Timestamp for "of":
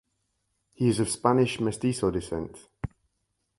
0.99-1.11